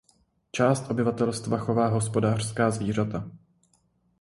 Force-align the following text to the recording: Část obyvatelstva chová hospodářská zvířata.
Část 0.51 0.91
obyvatelstva 0.91 1.57
chová 1.57 1.87
hospodářská 1.87 2.71
zvířata. 2.71 3.31